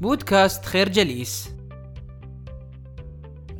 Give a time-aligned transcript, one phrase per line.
[0.00, 1.50] بودكاست خير جليس.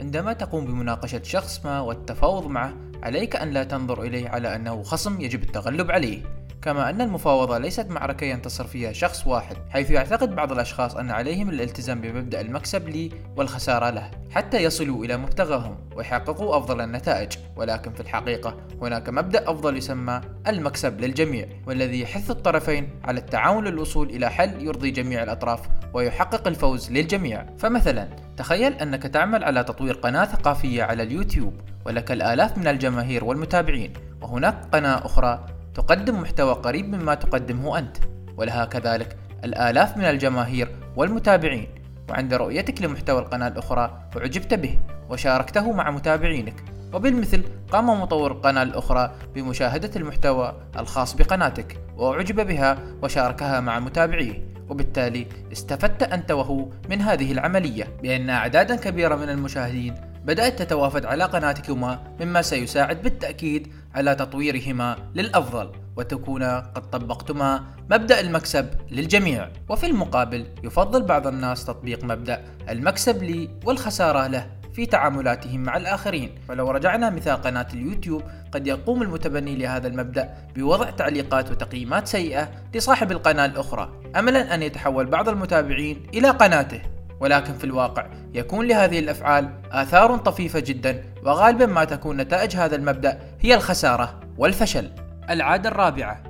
[0.00, 5.20] عندما تقوم بمناقشة شخص ما والتفاوض معه عليك أن لا تنظر إليه على أنه خصم
[5.20, 6.37] يجب التغلب عليه.
[6.62, 11.48] كما أن المفاوضة ليست معركة ينتصر فيها شخص واحد حيث يعتقد بعض الأشخاص أن عليهم
[11.48, 17.32] الالتزام بمبدأ المكسب لي والخسارة له حتى يصلوا إلى مبتغاهم ويحققوا أفضل النتائج.
[17.56, 24.10] ولكن في الحقيقة هناك مبدأ أفضل يسمى المكسب للجميع والذي يحث الطرفين على التعاون للوصول
[24.10, 25.60] إلى حل يرضي جميع الأطراف
[25.94, 27.46] ويحقق الفوز للجميع.
[27.58, 31.54] فمثلا تخيل أنك تعمل على تطوير قناة ثقافية على اليوتيوب
[31.86, 37.96] ولك الآلاف من الجماهير والمتابعين وهناك قناة أخرى تقدم محتوى قريب مما تقدمه أنت
[38.36, 41.68] ولها كذلك الآلاف من الجماهير والمتابعين.
[42.10, 44.78] وعند رؤيتك لمحتوى القناة الأخرى أعجبت به
[45.10, 46.64] وشاركته مع متابعينك.
[46.92, 54.48] وبالمثل قام مطور القناة الأخرى بمشاهدة المحتوى الخاص بقناتك وأعجب بها وشاركها مع متابعيه.
[54.68, 61.24] وبالتالي استفدت أنت وهو من هذه العملية بأن أعدادا كبيرة من المشاهدين بدأت تتوافد على
[61.24, 69.48] قناتكما مما سيساعد بالتأكيد على تطويرهما للأفضل وتكونا قد طبقتما مبدأ المكسب للجميع.
[69.68, 76.30] وفي المقابل يفضل بعض الناس تطبيق مبدأ المكسب لي والخسارة له في تعاملاتهم مع الآخرين.
[76.48, 83.12] فلو رجعنا مثال قناة اليوتيوب قد يقوم المتبني لهذا المبدأ بوضع تعليقات وتقييمات سيئة لصاحب
[83.12, 84.00] القناة الأخرى.
[84.16, 86.82] أملا أن يتحول بعض المتابعين إلى قناته.
[87.20, 93.18] ولكن في الواقع يكون لهذه الأفعال آثار طفيفة جدا وغالبا ما تكون نتائج هذا المبدأ
[93.40, 94.90] هي الخسارة والفشل.
[95.30, 96.22] العادة الرابعة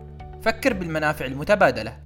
[0.43, 1.99] فكر بالمنافع المتبادلة.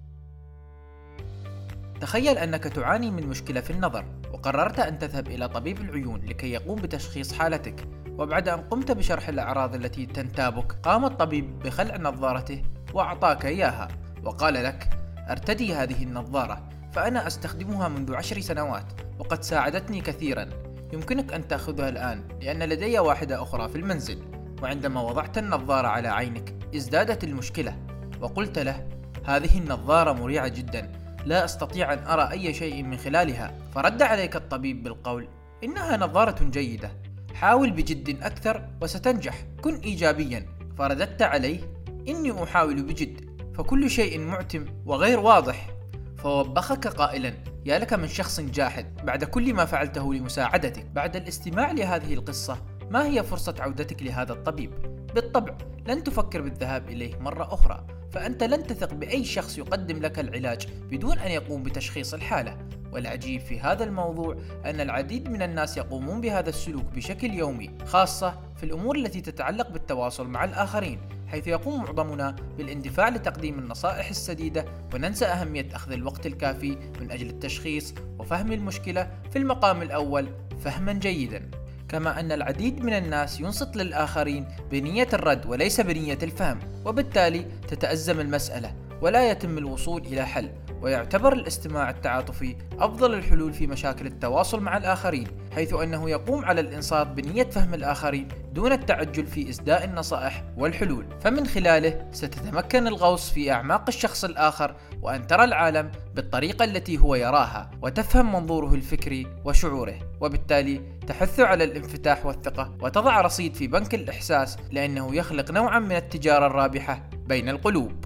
[2.00, 6.80] تخيل أنك تعاني من مشكلة في النظر وقررت أن تذهب إلى طبيب العيون لكي يقوم
[6.80, 12.62] بتشخيص حالتك وبعد أن قمت بشرح الأعراض التي تنتابك قام الطبيب بخلع نظارته
[12.94, 13.88] وأعطاك إياها
[14.24, 14.88] وقال لك
[15.30, 20.48] أرتدي هذه النظارة فأنا أستخدمها منذ عشر سنوات وقد ساعدتني كثيرا
[20.92, 24.31] يمكنك أن تأخذها الآن لأن لدي واحدة أخرى في المنزل
[24.62, 27.76] وعندما وضعت النظارة على عينك ازدادت المشكلة.
[28.20, 28.88] وقلت له
[29.24, 30.92] هذه النظارة مريعة جدا.
[31.26, 33.54] لا أستطيع أن أرى أي شيء من خلالها.
[33.74, 35.28] فرد عليك الطبيب بالقول
[35.64, 36.90] إنها نظارة جيدة.
[37.34, 39.44] حاول بجد أكثر وستنجح.
[39.62, 40.46] كن إيجابيا.
[40.78, 41.60] فرددت عليه
[42.08, 43.32] إني أحاول بجد.
[43.54, 45.70] فكل شيء معتم وغير واضح.
[46.16, 47.34] فوبخك قائلا
[47.66, 48.96] يا لك من شخص جاحد.
[49.04, 50.86] بعد كل ما فعلته لمساعدتك.
[50.86, 52.58] بعد الاستماع لهذه القصة
[52.92, 54.70] ما هي فرصة عودتك لهذا الطبيب؟
[55.14, 55.54] بالطبع
[55.86, 61.18] لن تفكر بالذهاب إليه مرة أخرى فأنت لن تثق بأي شخص يقدم لك العلاج بدون
[61.18, 62.58] أن يقوم بتشخيص الحالة
[62.92, 68.62] والعجيب في هذا الموضوع أن العديد من الناس يقومون بهذا السلوك بشكل يومي خاصة في
[68.62, 70.98] الأمور التي تتعلق بالتواصل مع الآخرين
[71.28, 74.64] حيث يقوم معظمنا بالاندفاع لتقديم النصائح السديدة
[74.94, 80.28] وننسى أهمية أخذ الوقت الكافي من أجل التشخيص وفهم المشكلة في المقام الأول
[80.64, 81.61] فهما جيدا
[81.92, 88.74] كما أن العديد من الناس ينصت للآخرين بنية الرد وليس بنية الفهم وبالتالي تتأزم المسألة
[89.00, 90.48] ولا يتم الوصول إلى حل.
[90.82, 97.06] ويعتبر الاستماع التعاطفي أفضل الحلول في مشاكل التواصل مع الآخرين حيث أنه يقوم على الإنصات
[97.06, 101.06] بنية فهم الآخرين دون التعجل في إسداء النصائح والحلول.
[101.20, 107.70] فمن خلاله ستتمكن الغوص في أعماق الشخص الآخر وأن ترى العالم بالطريقة التي هو يراها
[107.82, 115.16] وتفهم منظوره الفكري وشعوره وبالتالي تحث على الانفتاح والثقة وتضع رصيد في بنك الإحساس لأنه
[115.16, 118.04] يخلق نوعا من التجارة الرابحة بين القلوب.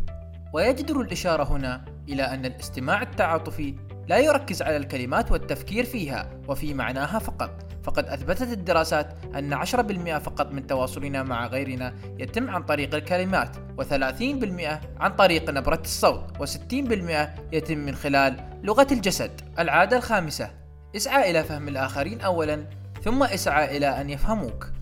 [0.52, 3.74] ويجدر الإشارة هنا إلى أن الاستماع التعاطفي
[4.08, 7.66] لا يركز على الكلمات والتفكير فيها وفي معناها فقط.
[7.82, 15.00] فقد أثبتت الدراسات أن 10% فقط من تواصلنا مع غيرنا يتم عن طريق الكلمات و30%
[15.00, 16.74] عن طريق نبرة الصوت و60%
[17.52, 19.40] يتم من خلال لغة الجسد.
[19.58, 20.50] العادة الخامسة
[20.96, 22.64] اسعى إلى فهم الآخرين أولا
[23.02, 24.75] ثم اسعى إلى أن يفهموك.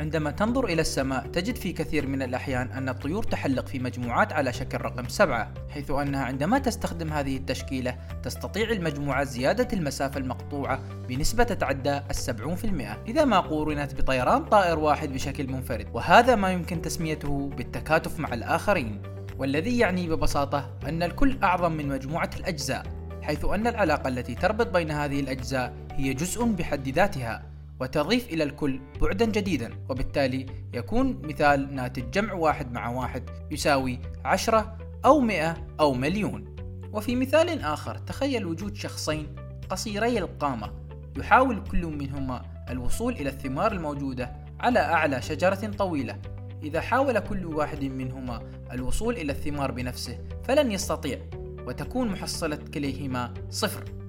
[0.00, 4.52] عندما تنظر إلى السماء تجد في كثير من الأحيان أن الطيور تحلق في مجموعات على
[4.52, 11.44] شكل رقم سبعة حيث أنها عندما تستخدم هذه التشكيلة تستطيع المجموعة زيادة المسافة المقطوعة بنسبة
[11.44, 13.02] تتعدى السبعون في المئة.
[13.08, 19.02] إذا ما قورنت بطيران طائر واحد بشكل منفرد وهذا ما يمكن تسميته بالتكاتف مع الآخرين.
[19.38, 22.82] والذي يعني ببساطة أن الكل أعظم من مجموعة الأجزاء
[23.22, 27.49] حيث أن العلاقة التي تربط بين هذه الأجزاء هي جزء بحد ذاتها.
[27.80, 34.78] وتضيف إلى الكل بعدا جديدا وبالتالي يكون مثال ناتج جمع واحد مع واحد يساوي عشرة
[35.04, 36.56] أو مئة أو مليون.
[36.92, 39.34] وفي مثال آخر تخيل وجود شخصين
[39.70, 40.72] قصيري القامة
[41.18, 46.18] يحاول كل منهما الوصول إلى الثمار الموجودة على أعلى شجرة طويلة.
[46.62, 48.42] إذا حاول كل واحد منهما
[48.72, 51.18] الوصول إلى الثمار بنفسه فلن يستطيع
[51.66, 53.99] وتكون محصلة كليهما صفر.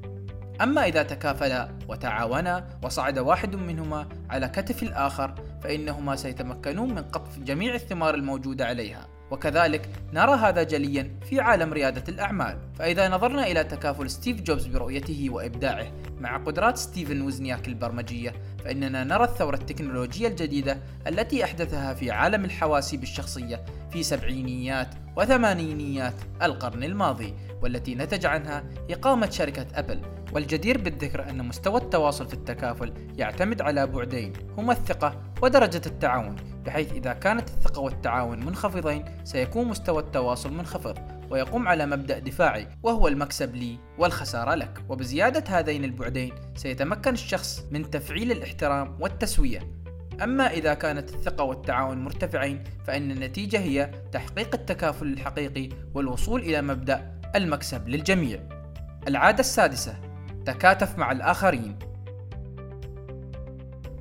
[0.62, 7.76] أما إذا تكافلا وتعاونا وصعد واحد منهما على كتف الآخر فإنهما سيتمكنون من قطف جميع
[7.76, 9.08] الثمار الموجودة عليها.
[9.32, 12.58] وكذلك نرى هذا جليا في عالم ريادة الأعمال.
[12.80, 15.88] فإذا نظرنا إلى تكافل ستيف جوبز برؤيته وإبداعه
[16.20, 18.34] مع قدرات ستيفن وزنياك البرمجية
[18.66, 20.78] فإننا نرى الثورة التكنولوجية الجديدة
[21.08, 24.88] التي أحدثها في عالم الحواسيب الشخصية في سبعينيات
[25.18, 30.21] وثمانينيات القرن الماضي والتي نتج عنها إقامة شركة أبل.
[30.34, 36.36] والجدير بالذكر أن مستوى التواصل في التكافل يعتمد على بعدين هما الثقة ودرجة التعاون
[36.66, 40.98] بحيث إذا كانت الثقة والتعاون منخفضين سيكون مستوى التواصل منخفض
[41.32, 44.84] ويقوم على مبدأ دفاعي وهو المكسب لي والخسارة لك.
[44.90, 49.60] وبزيادة هذين البعدين سيتمكن الشخص من تفعيل الاحترام والتسوية.
[50.24, 57.20] أما إذا كانت الثقة والتعاون مرتفعين فإن النتيجة هي تحقيق التكافل الحقيقي والوصول إلى مبدأ
[57.36, 58.40] المكسب للجميع.
[59.08, 60.11] العادة السادسة:
[60.46, 61.80] تكاتف مع الآخرين.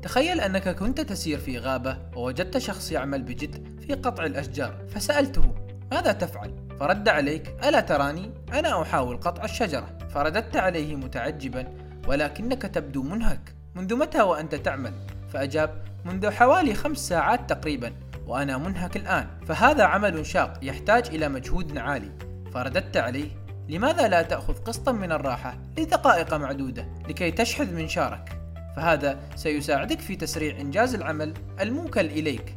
[0.03, 5.55] تخيل أنك كنت تسير في غابة ووجدت شخص يعمل بجد في قطع الأشجار، فسألته:
[5.93, 9.99] ماذا تفعل؟ فرد عليك: ألا تراني؟ أنا أحاول قطع الشجرة.
[10.15, 11.67] فرددت عليه متعجبا:
[12.09, 13.55] ولكنك تبدو منهك.
[13.75, 14.93] منذ متى وأنت تعمل؟
[15.33, 17.93] فأجاب: منذ حوالي خمس ساعات تقريبا
[18.27, 22.11] وأنا منهك الآن فهذا عمل شاق يحتاج إلى مجهود عالي
[22.55, 23.31] فرددت عليه
[23.71, 28.41] لماذا لا تأخذ قسطا من الراحة لدقائق معدودة لكي تشحذ منشارك
[28.77, 32.57] فهذا سيساعدك في تسريع إنجاز العمل الموكل إليك.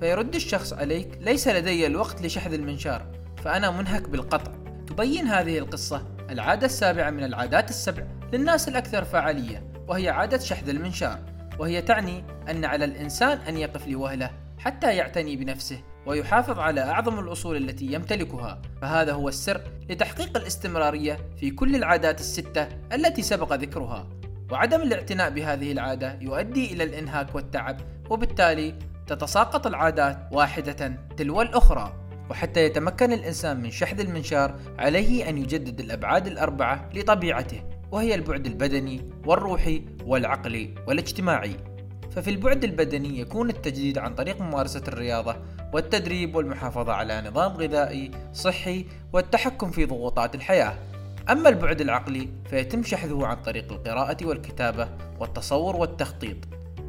[0.00, 3.06] فيرد الشخص عليك ليس لدي الوقت لشحذ المنشار
[3.44, 4.52] فأنا منهك بالقطع.
[4.86, 11.18] تبين هذه القصة العادة السابعة من العادات السبع للناس الأكثر فعالية وهي عادة شحذ المنشار
[11.58, 15.78] وهي تعني أن على الإنسان أن يقف لوهلة حتى يعتني بنفسه.
[16.06, 19.60] ويحافظ على أعظم الأصول التي يمتلكها فهذا هو السر
[19.90, 24.08] لتحقيق الاستمرارية في كل العادات الستة التي سبق ذكرها.
[24.50, 27.80] وعدم الاعتناء بهذه العادة يؤدي إلى الإنهاك والتعب
[28.10, 28.74] وبالتالي
[29.06, 31.92] تتساقط العادات واحدة تلو الأخرى.
[32.30, 37.62] وحتى يتمكن الإنسان من شحذ المنشار عليه أن يجدد الأبعاد الأربعة لطبيعته
[37.92, 41.56] وهي البعد البدني والروحي والعقلي والاجتماعي.
[42.14, 45.36] ففي البعد البدني يكون التجديد عن طريق ممارسة الرياضة
[45.72, 50.78] والتدريب والمحافظة على نظام غذائي صحي والتحكم في ضغوطات الحياة.
[51.30, 54.88] أما البعد العقلي فيتم شحذه عن طريق القراءة والكتابة
[55.20, 56.36] والتصور والتخطيط.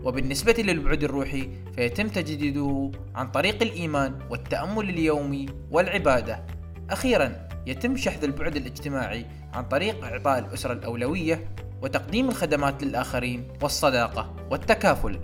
[0.04, 6.46] وبالنسبة للبعد الروحي فيتم تجديده عن طريق الإيمان والتأمل اليومي والعبادة.
[6.90, 11.56] أخيرا يتم شحذ البعد الاجتماعي عن طريق إعطاء الأسرة الأولوية
[11.86, 15.20] وتقديم الخدمات للآخرين والصداقة والتكافل.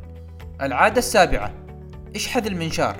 [0.61, 1.53] العادة السابعة:
[2.15, 2.95] اشحذ المنشار.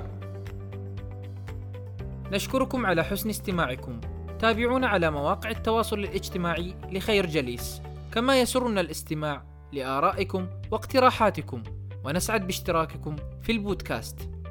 [2.32, 4.00] نشكركم على حسن استماعكم.
[4.38, 7.82] تابعونا على مواقع التواصل الاجتماعي لخير جليس.
[8.12, 9.42] كما يسرنا الاستماع
[9.72, 11.62] لآرائكم واقتراحاتكم
[12.04, 14.32] ونسعد باشتراككم في البودكاست.